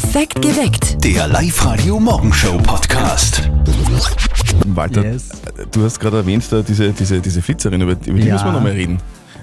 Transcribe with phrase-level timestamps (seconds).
[0.00, 1.02] Perfekt geweckt.
[1.04, 3.50] Der Live-Radio Morgenshow Podcast.
[4.68, 5.24] Walter, Yes.
[5.72, 8.34] du hast gerade erwähnt, da diese, diese, diese Flitzerin, über, über die Ja.
[8.34, 8.98] müssen wir nochmal reden.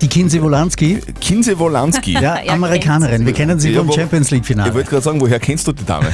[0.06, 2.14] Die Kinsey Wolanski, Kinse Wolanski.
[2.14, 3.26] ja, Amerikanerin.
[3.26, 4.72] Wir kennen sie Ja, vom Champions Ich League-Finale.
[4.76, 6.14] wollte gerade sagen, woher kennst du die Dame?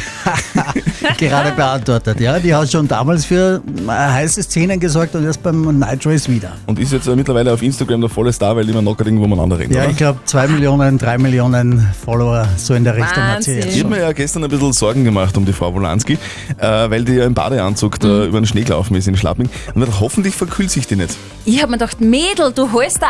[1.17, 2.20] Gerade beantwortet.
[2.21, 6.30] Ja, die hat schon damals für äh, heiße Szenen gesorgt und erst beim Night Race
[6.30, 6.54] wieder.
[6.67, 9.59] Und ist jetzt mittlerweile auf Instagram der volle Star, weil immer noch gerade irgendwo miteinander
[9.59, 9.91] reden, Ja, oder?
[9.91, 13.55] ich glaube, zwei Millionen, drei Millionen Follower, so in der Richtung hat sie Wahnsinn.
[13.67, 16.13] jetzt Ich habe mir ja gestern ein bisschen Sorgen gemacht um die Frau Wolanski,
[16.58, 18.08] äh, weil die ja im Badeanzug Mhm.
[18.08, 19.49] da über den Schnee gelaufen ist in Schlapping.
[19.73, 21.17] Und dachte, hoffentlich verkühlt sich die nicht.
[21.44, 23.08] Ich habe mir gedacht, Mädel, du holst da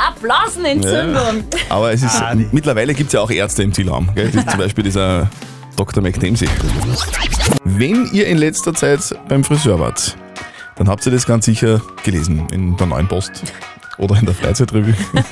[0.79, 1.43] Blasenentzündung.
[1.69, 4.09] Aber es ist, Ah, mittlerweile gibt es ja auch Ärzte im Zielraum.
[4.15, 4.29] Gell?
[4.31, 5.29] Das ist zum Beispiel dieser
[5.75, 6.01] Dr.
[6.03, 6.47] McDamsey.
[7.63, 10.15] Wenn ihr in letzter Zeit beim Friseur wart,
[10.77, 13.43] dann habt ihr das ganz sicher gelesen in der Neuen Post.
[13.97, 14.95] Oder in der Freizeitrevue.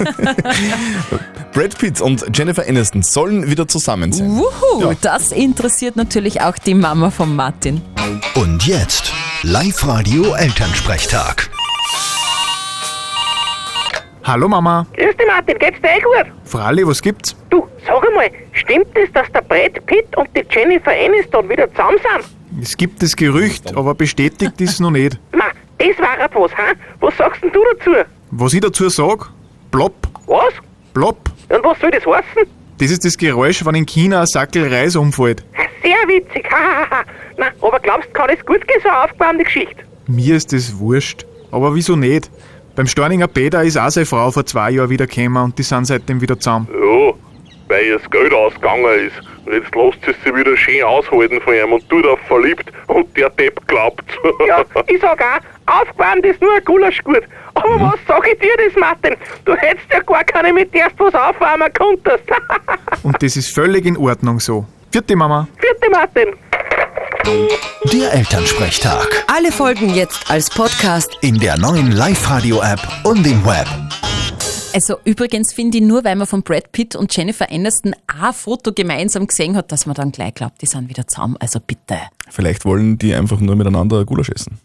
[1.54, 4.30] Brad Pitt und Jennifer Aniston sollen wieder zusammen sein.
[4.30, 4.92] Wuhu, Ja.
[5.02, 7.82] das interessiert natürlich auch die Mama von Martin.
[8.36, 9.12] Und jetzt
[9.44, 11.50] Live-Radio Elternsprechtag.
[14.30, 14.86] Hallo Mama.
[14.96, 16.32] Grüß dich Martin, geht's dir eh gut?
[16.46, 17.36] Fralli, was gibt's?
[17.50, 21.98] Du, sag einmal, stimmt es, dass der Brad Pitt und die Jennifer Aniston wieder zusammen
[21.98, 22.62] sind?
[22.62, 25.18] Es gibt das Gerücht, aber bestätigt ist noch nicht.
[25.36, 25.46] Ma,
[25.80, 26.74] das war etwas, ha?
[27.00, 27.90] Was sagst denn du dazu?
[28.30, 29.32] Was ich dazu sag,
[29.72, 29.96] plopp,
[30.28, 30.54] Was?
[30.94, 31.32] plopp.
[31.50, 32.48] Und was soll das heißen?
[32.78, 35.44] Das ist das Geräusch, wenn in China ein Sackel Reis umfällt.
[35.82, 37.02] Sehr witzig, hahaha.
[37.36, 39.84] Na, aber glaubst du, kann das gut gehen, so eine aufgewärmte Geschichte?
[40.06, 41.26] Mir ist das wurscht.
[41.52, 42.30] Aber wieso nicht?
[42.76, 45.86] Beim Storninger Peter ist auch seine Frau vor zwei Jahren wieder gekommen und die sind
[45.86, 46.68] seitdem wieder zusammen.
[46.72, 47.14] Ja,
[47.68, 49.16] weil ihr das Geld ausgegangen ist.
[49.46, 53.16] Und jetzt lasst es sie wieder schön aushalten von ihm und du da verliebt und
[53.18, 54.04] der Depp glaubt.
[54.48, 57.24] Ja, ich sag auch, aufgewärmt ist nur ein Gulaschgut.
[57.56, 59.16] Aber was sag ich dir das, Martin?
[59.46, 62.24] Du hättest ja gar keine, mit der du was aufwärmen konntest.
[63.04, 64.66] Und das ist völlig in Ordnung so.
[64.92, 65.48] Vierte Mama.
[65.60, 66.30] Vierte Martin.
[67.94, 69.26] Der Elternsprechtag.
[69.28, 71.12] Alle Folgen jetzt als Podcast.
[71.22, 73.68] In der neuen Live-Radio-App und im Web.
[74.74, 78.74] Also übrigens finde ich nur, weil man von Brad Pitt und Jennifer Aniston ein Foto
[78.74, 81.38] gemeinsam gesehen hat, dass man dann gleich glaubt, die sind wieder zusammen.
[81.40, 82.00] Also bitte.
[82.30, 84.60] Vielleicht wollen die einfach nur miteinander Gulasch essen.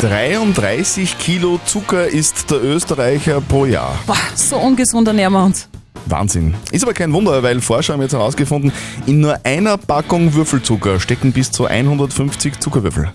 [0.00, 3.98] 33 Kilo Zucker isst der Österreicher pro Jahr.
[4.06, 5.68] Boah, so ungesund ernähren wir uns.
[6.06, 6.54] Wahnsinn.
[6.70, 8.72] Ist aber kein Wunder, weil Forscher haben jetzt herausgefunden,
[9.06, 13.12] in nur einer Packung Würfelzucker stecken bis zu 150 Zuckerwürfel.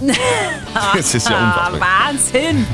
[0.94, 1.80] Das ist ja unfassbar.
[2.08, 2.66] Wahnsinn.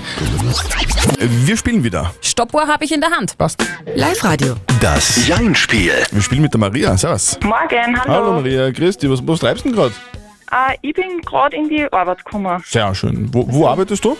[1.19, 2.12] Wir spielen wieder.
[2.21, 3.37] Stoppuhr habe ich in der Hand.
[3.37, 3.65] Passt.
[3.94, 4.54] Live-Radio.
[4.81, 5.93] Das Jein-Spiel.
[6.10, 6.97] Wir spielen mit der Maria.
[6.97, 7.38] Servus.
[7.43, 8.12] Morgen, hallo.
[8.12, 9.10] Hallo Maria, grüß dich.
[9.10, 9.94] Was, was treibst du denn gerade?
[10.50, 12.62] Äh, ich bin gerade in die Arbeit gekommen.
[12.65, 13.28] Sehr schön.
[13.32, 14.16] Wo, wo arbeitest du?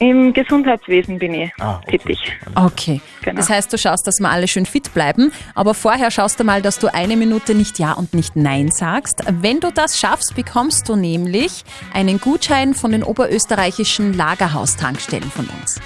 [0.00, 1.98] Im Gesundheitswesen bin ich Ah, okay.
[1.98, 2.18] tätig.
[2.54, 3.00] Okay.
[3.22, 3.36] Genau.
[3.36, 5.32] Das heißt, du schaust, dass wir alle schön fit bleiben.
[5.56, 9.22] Aber vorher schaust du mal, dass du eine Minute nicht Ja und nicht Nein sagst.
[9.28, 15.80] Wenn du das schaffst, bekommst du nämlich einen Gutschein von den oberösterreichischen Lagerhaustankstellen von uns.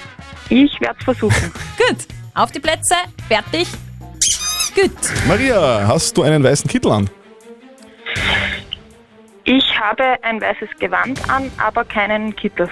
[0.49, 1.51] Ich werde es versuchen.
[1.77, 1.97] Gut.
[2.35, 2.95] Auf die Plätze.
[3.27, 3.67] Fertig.
[4.75, 4.91] Gut.
[5.27, 7.09] Maria, hast du einen weißen Kittel an?
[9.45, 12.69] Ich habe ein weißes Gewand an, aber keinen Kittel.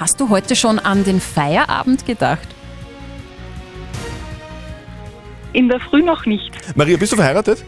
[0.00, 2.48] Hast du heute schon an den Feierabend gedacht?
[5.52, 6.52] In der Früh noch nicht.
[6.74, 7.62] Maria, bist du verheiratet?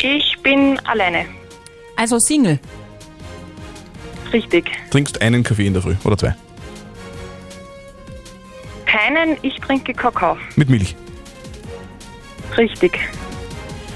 [0.00, 1.26] Ich bin alleine.
[1.96, 2.60] Also Single.
[4.32, 4.70] Richtig.
[4.90, 6.36] Trinkst einen Kaffee in der Früh oder zwei?
[8.86, 10.36] Keinen, ich trinke Kakao.
[10.54, 10.94] Mit Milch.
[12.56, 13.00] Richtig.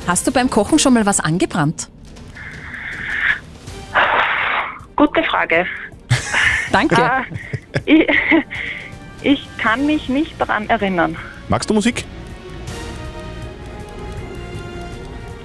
[0.09, 1.89] Hast du beim Kochen schon mal was angebrannt?
[5.19, 5.67] Gute Frage.
[6.73, 7.25] Danke.
[7.87, 8.07] Äh, ich,
[9.23, 11.17] ich kann mich nicht daran erinnern.
[11.49, 12.05] Magst du Musik?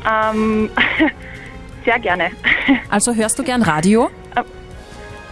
[0.08, 0.70] Ähm,
[1.86, 2.30] sehr gerne.
[2.90, 4.12] Also hörst du gern Radio?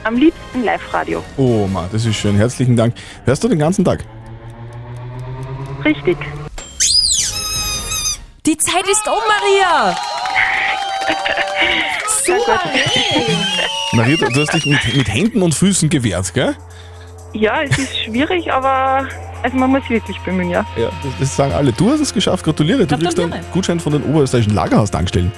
[0.03, 1.23] Am liebsten Live-Radio.
[1.37, 2.35] Oh, Ma, das ist schön.
[2.35, 2.95] Herzlichen Dank.
[3.25, 4.03] Hörst du den ganzen Tag?
[5.85, 6.17] Richtig.
[8.47, 9.95] Die Zeit ist um, Maria!
[13.93, 16.55] Maria, du, hast dich mit, mit Händen und Füßen gewehrt, gell?
[17.33, 19.07] Ja, es ist schwierig, aber
[19.43, 20.65] also man muss wirklich bemühen, ja.
[20.77, 20.89] Ja.
[21.03, 21.71] Das, das sagen alle.
[21.71, 22.43] Du hast es geschafft.
[22.43, 22.85] Gratuliere.
[22.85, 25.31] Du kriegst einen Gutschein von den oberösterreichischen Lagerhaustankstellen.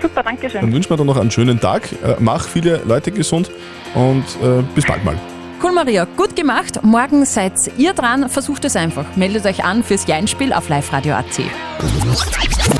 [0.00, 0.72] Super, danke Dann schön.
[0.72, 1.92] wünschen wir dir noch einen schönen Tag.
[1.92, 3.50] Äh, mach viele Leute gesund
[3.94, 5.18] und äh, bis bald mal.
[5.62, 6.06] Cool, Maria.
[6.16, 6.82] Gut gemacht.
[6.82, 8.30] Morgen seid ihr dran.
[8.30, 9.04] Versucht es einfach.
[9.16, 11.38] Meldet euch an fürs Jeinspiel auf liveradio.at.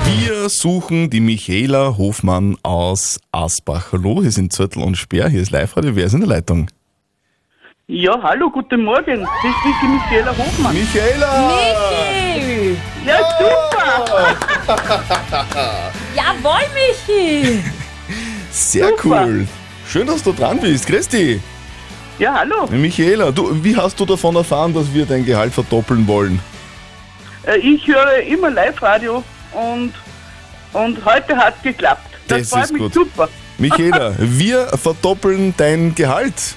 [0.07, 3.93] Wir suchen die Michaela Hofmann aus Asbach.
[3.93, 5.29] Hallo, hier sind Zürtel und Speer.
[5.29, 5.95] Hier ist Live-Radio.
[5.95, 6.69] Wer ist in der Leitung?
[7.87, 9.21] Ja, hallo, guten Morgen.
[9.25, 10.75] Das ist die Michaela Hofmann.
[10.75, 11.53] Michaela!
[13.05, 14.37] Ja, super.
[16.15, 17.63] Jawohl, Michi!
[18.51, 19.27] Sehr Super.
[19.27, 19.47] cool.
[19.87, 20.87] Schön, dass du dran bist.
[20.87, 21.41] Christi.
[22.21, 22.67] Ja, hallo.
[22.71, 26.39] Michaela, du, wie hast du davon erfahren, dass wir dein Gehalt verdoppeln wollen?
[27.47, 29.93] Äh, Ich höre immer Live-Radio und,
[30.75, 32.07] und heute hat es geklappt.
[32.29, 32.95] Das, Das freut ist mich gut.
[32.95, 33.29] super.
[33.59, 36.55] Michaela, wir verdoppeln dein Gehalt.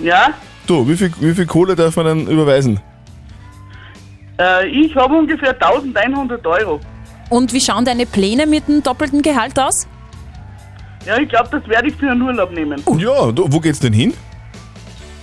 [0.00, 0.28] Ja,
[0.66, 2.78] Du, wie viel, wie viel Kohle darf man denn überweisen?
[4.38, 6.78] äh, ich habe ungefähr 1100 Euro.
[7.30, 9.86] Und wie schauen deine Pläne mit dem doppelten Gehalt aus?
[11.06, 12.82] Ja, ich glaube, das werde ich für einen Urlaub nehmen.
[12.98, 14.12] Ja, du, wo geht's denn hin?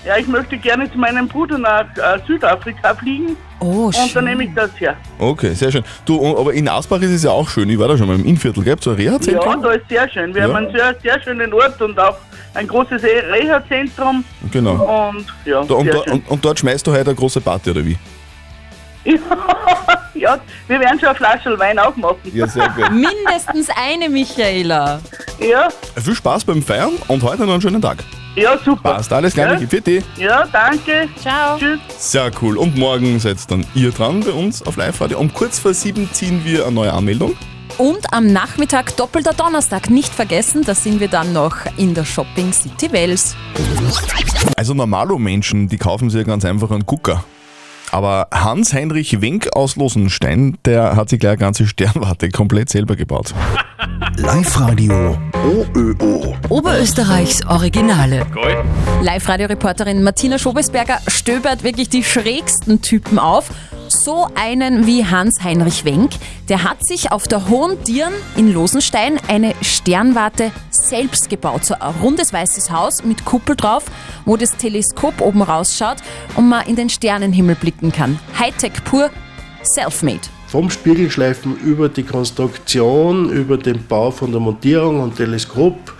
[0.06, 4.26] Ja, ich möchte gerne zu meinem Bruder nach äh, Südafrika fliegen Oh, und dann schön.
[4.26, 4.96] nehme ich das her.
[5.18, 5.84] Okay, sehr schön.
[6.06, 7.68] Du, aber in Asbach ist es ja auch schön.
[7.70, 8.76] Ich war da schon mal im Innviertel, gell?
[8.80, 9.62] So ein Ja, Reha-Zentrum?
[9.64, 10.34] da ist sehr schön.
[10.36, 10.48] Wir Ja.
[10.50, 12.18] haben einen sehr, sehr schönen Ort und auch
[12.54, 15.10] ein großes Reha-Zentrum Genau.
[15.10, 16.14] und ja, Da, und, sehr da, schön.
[16.14, 17.98] und, und dort schmeißt du heute eine große Party, oder wie?
[20.16, 20.38] ja,
[20.68, 22.18] wir werden schon eine Flasche Wein aufmachen.
[22.34, 22.92] Ja, sehr gut.
[22.92, 25.00] Mindestens eine, Michaela.
[25.40, 25.70] Ja,
[26.02, 27.98] Viel Spaß beim Feiern und heute noch einen schönen Tag.
[28.36, 28.96] ja, super.
[28.96, 29.68] Passt, alles klar, Ja?
[29.68, 30.04] Für dich.
[30.18, 31.08] Ja, danke.
[31.22, 31.58] Ciao.
[31.58, 31.80] Tschüss.
[31.98, 32.58] Sehr cool.
[32.58, 35.20] Und morgen seid dann ihr dran bei uns auf Live-Radio.
[35.20, 37.36] Um kurz vor sieben ziehen wir eine neue Anmeldung.
[37.78, 39.90] Und am Nachmittag doppelter Donnerstag.
[39.90, 43.36] Nicht vergessen, da sind wir dann noch in der Shopping City Wels.
[44.56, 47.24] Also Normalo-Menschen, die kaufen sich ja ganz einfach einen Gucker.
[47.92, 53.34] Aber Hans-Heinrich Wenk aus Losenstein, der hat sich gleich eine ganze Sternwarte komplett selber gebaut.
[54.18, 56.36] Live-Radio OÖO.
[56.48, 58.26] Oberösterreichs Originale.
[59.02, 63.50] Live-Radio-Reporterin Martina Schobesberger stöbert wirklich die schrägsten Typen auf.
[63.90, 66.12] So einen wie Hans-Heinrich Wenk,
[66.48, 71.66] der hat sich auf der Hohen Dirn in Losenstein eine Sternwarte selbst gebaut.
[71.66, 73.84] So ein rundes weißes Haus mit Kuppel drauf,
[74.24, 75.98] wo das Teleskop oben rausschaut
[76.36, 78.18] und man in den Sternenhimmel blicken kann.
[78.40, 79.10] Hightech pur,
[79.64, 80.35] self-made.
[80.48, 85.94] Vom Spiegelschleifen über die Konstruktion, über den Bau von der Montierung und Teleskop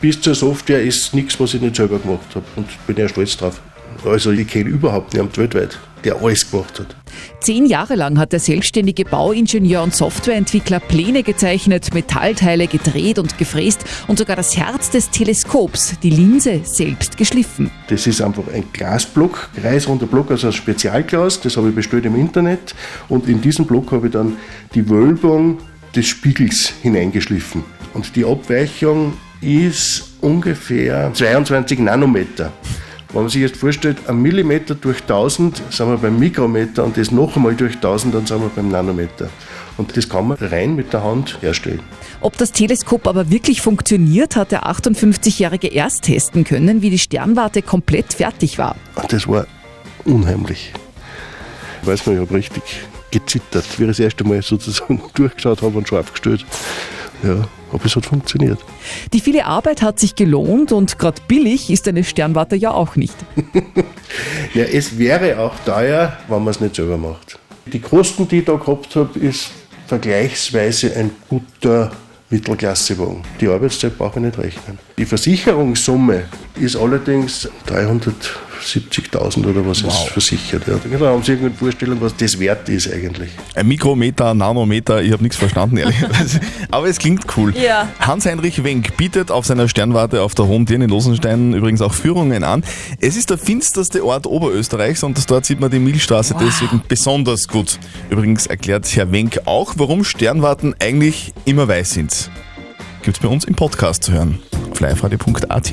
[0.00, 2.44] bis zur Software ist nichts, was ich nicht selber gemacht habe.
[2.56, 3.60] Und bin ja stolz drauf.
[4.04, 6.96] Also ich kenne überhaupt niemanden weltweit, der alles gemacht hat.
[7.40, 13.84] Zehn Jahre lang hat der selbstständige Bauingenieur und Softwareentwickler Pläne gezeichnet, Metallteile gedreht und gefräst
[14.08, 17.70] und sogar das Herz des Teleskops, die Linse, selbst geschliffen.
[17.88, 22.16] Das ist einfach ein Glasblock, kreisrunder Block, also ein Spezialglas, das habe ich bestellt im
[22.16, 22.74] Internet.
[23.08, 24.36] Und in diesen Block habe ich dann
[24.74, 25.58] die Wölbung
[25.94, 27.64] des Spiegels hineingeschliffen.
[27.94, 32.52] Und die Abweichung ist ungefähr 22 Nanometer.
[33.12, 37.10] Wenn man sich jetzt vorstellt, ein Millimeter durch 1000 sind wir beim Mikrometer und das
[37.10, 39.28] noch einmal durch 1000, dann sind wir beim Nanometer.
[39.76, 41.80] Und das kann man rein mit der Hand herstellen.
[42.22, 47.60] Ob das Teleskop aber wirklich funktioniert, hat der 58-Jährige erst testen können, wie die Sternwarte
[47.60, 48.76] komplett fertig war.
[49.08, 49.46] Das war
[50.04, 50.72] unheimlich.
[51.82, 52.62] Ich weiß noch, ich habe richtig
[53.10, 56.46] gezittert, wie ich das erste Mal sozusagen durchgeschaut habe und scharf gestellt.
[57.22, 58.58] Ja, aber es hat funktioniert.
[59.12, 63.14] Die viele Arbeit hat sich gelohnt und gerade billig ist eine Sternwarte ja auch nicht.
[64.52, 67.38] Ja, es wäre auch teuer, wenn man es nicht selber macht.
[67.64, 69.50] Die Kosten, die ich da gehabt habe, ist
[69.86, 71.92] vergleichsweise ein guter
[72.32, 73.22] Mittelklassewagen.
[73.40, 74.78] Die Arbeitszeit brauche ich nicht rechnen.
[74.96, 76.24] Die Versicherungssumme
[76.58, 80.62] ist allerdings 370.000 oder was ist versichert.
[80.66, 80.78] Ja.
[80.98, 83.30] Da haben Sie irgendeine Vorstellung, was das wert ist eigentlich.
[83.54, 86.40] Ein Mikrometer, Nanometer, ich habe nichts verstanden, ehrlicherweise.
[86.70, 87.54] Aber es klingt cool.
[87.56, 87.88] Ja.
[88.00, 92.44] Hans-Heinrich Wenk bietet auf seiner Sternwarte auf der Hohen Dirn in Losenstein übrigens auch Führungen
[92.44, 92.64] an.
[92.98, 97.78] Es ist der finsterste Ort Oberösterreichs und dort sieht man die Milchstraße deswegen besonders gut.
[98.12, 102.30] Übrigens erklärt Herr Wenk auch, warum Sternwarten eigentlich immer weiß sind.
[103.02, 104.38] Gibt's bei uns im Podcast zu hören.
[104.70, 105.72] Auf liveradio.at.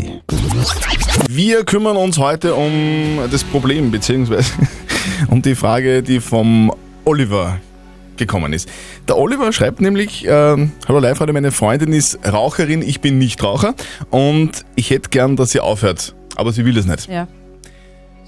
[1.27, 4.53] Wir kümmern uns heute um das Problem, beziehungsweise
[5.27, 6.72] um die Frage, die vom
[7.03, 7.60] Oliver
[8.15, 8.69] gekommen ist.
[9.10, 13.43] Der Oliver schreibt nämlich, ähm, hallo live radio meine Freundin ist Raucherin, ich bin nicht
[13.43, 13.75] Raucher
[14.12, 17.10] und ich hätte gern, dass sie aufhört, aber sie will es nicht.
[17.10, 17.27] Ja.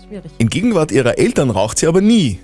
[0.06, 0.32] Schwierig.
[0.38, 2.40] In Gegenwart ihrer Eltern raucht sie aber nie,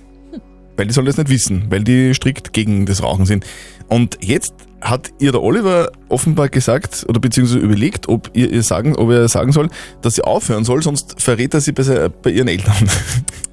[0.78, 3.44] weil die sollen das nicht wissen, weil die strikt gegen das Rauchen sind.
[3.88, 8.94] Und jetzt hat ihr der Oliver offenbar gesagt oder beziehungsweise überlegt, ob ihr, ihr sagen,
[8.94, 9.68] ob er sagen soll,
[10.02, 12.88] dass sie aufhören soll, sonst verrät er sie bei, bei ihren Eltern.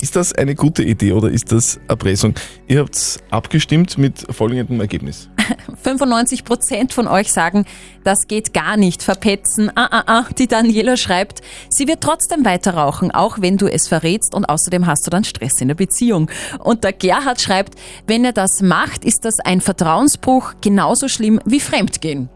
[0.00, 2.34] Ist das eine gute Idee oder ist das Erpressung?
[2.68, 5.30] Ihr habt abgestimmt mit folgendem Ergebnis.
[5.82, 7.64] 95 Prozent von euch sagen,
[8.04, 9.70] das geht gar nicht, verpetzen.
[9.74, 10.26] Ah, ah, ah.
[10.36, 14.86] Die Daniela schreibt, sie wird trotzdem weiter rauchen, auch wenn du es verrätst und außerdem
[14.86, 16.30] hast du dann Stress in der Beziehung.
[16.58, 17.74] Und der Gerhard schreibt,
[18.06, 22.28] wenn er das macht, ist das ein Vertrauensbruch genauso schlimm wie Fremdgehen.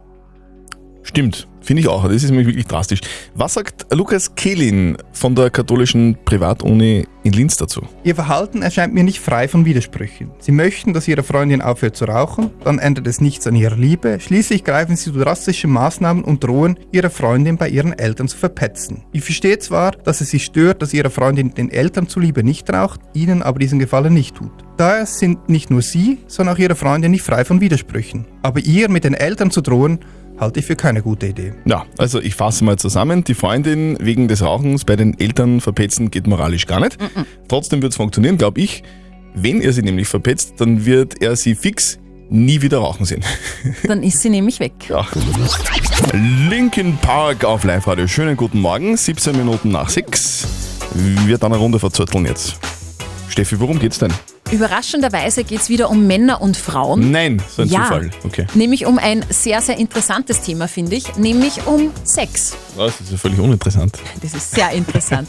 [1.03, 2.05] Stimmt, finde ich auch.
[2.05, 3.01] Das ist nämlich wirklich drastisch.
[3.35, 7.83] Was sagt Lukas Kehlin von der katholischen Privatuni in Linz dazu?
[8.05, 10.31] Ihr Verhalten erscheint mir nicht frei von Widersprüchen.
[10.39, 14.19] Sie möchten, dass Ihre Freundin aufhört zu rauchen, dann ändert es nichts an ihrer Liebe,
[14.21, 19.05] schließlich greifen Sie zu drastischen Maßnahmen und drohen, Ihre Freundin bei ihren Eltern zu verpetzen.
[19.13, 23.01] Ich verstehe zwar, dass es Sie stört, dass Ihre Freundin den Eltern zuliebe nicht raucht,
[23.13, 24.53] Ihnen aber diesen Gefallen nicht tut.
[24.77, 28.27] Daher sind nicht nur Sie, sondern auch Ihre Freundin nicht frei von Widersprüchen.
[28.43, 30.01] Aber ihr mit den Eltern zu drohen,
[30.41, 31.53] halte ich für keine gute Idee.
[31.67, 33.23] Ja, also ich fasse mal zusammen.
[33.23, 36.97] Die Freundin wegen des Rauchens bei den Eltern verpetzen geht moralisch gar nicht.
[37.47, 38.83] Trotzdem wird es funktionieren, glaube ich.
[39.35, 41.99] Wenn er sie nämlich verpetzt, dann wird er sie fix
[42.31, 43.25] nie wieder rauchen sehen.
[43.85, 44.73] Dann ist sie nämlich weg.
[44.89, 45.05] Ja.
[46.49, 48.07] Linkin Park auf Live-Radio.
[48.07, 50.47] Schönen guten Morgen, 17 Minuten nach 6.
[51.27, 52.57] Wir dann eine Runde verzötteln jetzt.
[53.29, 54.13] Steffi, worum geht's denn?
[54.53, 57.13] Überraschenderweise geht es wieder um Männer und Frauen.
[57.13, 57.83] Nein, so ein Ja.
[57.85, 58.11] Zufall.
[58.25, 58.47] Okay.
[58.55, 62.57] Nämlich um ein sehr, sehr interessantes Thema, finde ich, nämlich um Sex.
[62.75, 62.99] Was?
[62.99, 63.97] Das ist ja völlig uninteressant.
[64.23, 65.29] Das ist sehr interessant.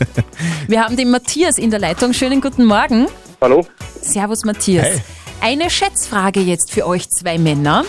[0.67, 2.13] Wir haben den Matthias in der Leitung.
[2.13, 3.07] Schönen guten Morgen.
[3.39, 3.65] Hallo.
[4.01, 4.87] Servus Matthias.
[4.87, 5.01] Hey.
[5.41, 7.85] Eine Schätzfrage jetzt für euch zwei Männer.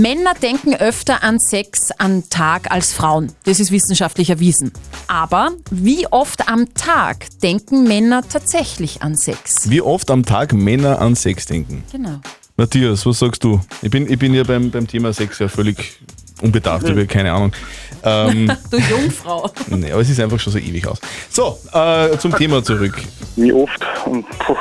[0.00, 3.32] Männer denken öfter an Sex am Tag als Frauen.
[3.44, 4.70] Das ist wissenschaftlich erwiesen.
[5.08, 9.70] Aber wie oft am Tag denken Männer tatsächlich an Sex?
[9.70, 11.82] Wie oft am Tag Männer an Sex denken?
[11.90, 12.20] Genau.
[12.58, 13.58] Matthias, was sagst du?
[13.80, 15.98] Ich bin, ich bin ja beim, beim Thema Sex ja völlig
[16.42, 17.52] unbedarft, ich habe keine Ahnung.
[18.02, 19.50] Ähm, du Jungfrau.
[19.68, 20.98] nee, aber es ist einfach schon so ewig aus.
[21.30, 23.00] So, äh, zum Thema zurück.
[23.36, 23.80] Wie oft?
[24.04, 24.56] Und, puh,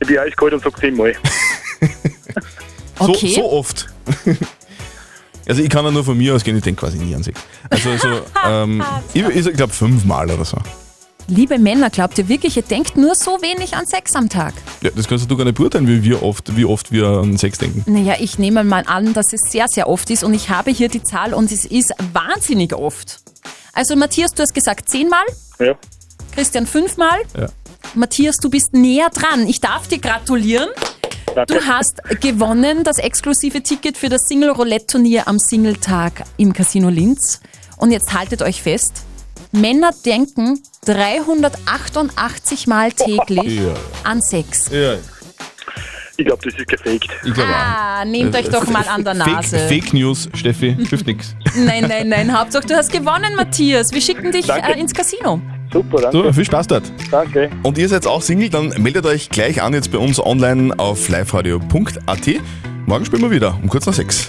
[0.00, 1.14] ich bin eiskalt und sag zehnmal.
[3.00, 3.32] So, Okay.
[3.36, 3.86] so oft.
[5.48, 7.40] Also ich kann ja nur von mir ausgehen, ich denke quasi nie an Sex.
[7.70, 8.08] Also so,
[8.46, 8.82] ähm,
[9.14, 10.58] ich, ich glaube fünfmal oder so.
[11.26, 14.54] Liebe Männer, glaubt ihr wirklich, ihr denkt nur so wenig an Sex am Tag?
[14.82, 17.58] Ja, das kannst du gar nicht beurteilen, wie, wir oft, wie oft wir an Sex
[17.58, 17.90] denken.
[17.90, 20.88] Naja, ich nehme mal an, dass es sehr, sehr oft ist und ich habe hier
[20.88, 23.20] die Zahl und es ist wahnsinnig oft.
[23.74, 25.24] Also Matthias, du hast gesagt zehnmal,
[25.58, 25.74] Ja.
[26.34, 27.18] Christian fünfmal.
[27.38, 27.48] Ja.
[27.94, 29.46] Matthias, du bist näher dran.
[29.48, 30.68] Ich darf dir gratulieren.
[31.46, 31.54] Danke.
[31.54, 37.40] Du hast gewonnen das exklusive Ticket für das Single-Roulette-Turnier am Single-Tag im Casino Linz.
[37.76, 39.02] Und jetzt haltet euch fest,
[39.52, 43.74] Männer denken 388 Mal täglich Ja.
[44.04, 44.68] an Sex.
[44.70, 44.94] Ja,
[46.16, 47.08] Ich glaube, das ist gefaked.
[47.24, 49.56] ich glaube Ah, nehmt euch doch mal an der Nase.
[49.60, 51.36] Fake, Fake News, Steffi, hilft nix.
[51.54, 52.36] Nein, nein, nein.
[52.36, 53.92] Hauptsache, du hast gewonnen, Matthias.
[53.92, 55.40] Wir schicken dich äh, ins Casino.
[55.72, 56.16] Super, danke.
[56.26, 56.92] So, viel Spaß dort.
[57.10, 57.50] Danke.
[57.62, 61.08] Und ihr seid auch Single, dann meldet euch gleich an jetzt bei uns online auf
[61.08, 62.28] liveradio.at.
[62.86, 64.28] Morgen spielen wir wieder um kurz nach sechs.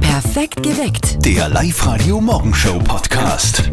[0.00, 1.24] Perfekt geweckt.
[1.24, 3.70] Der Live-Radio Morgenshow Podcast.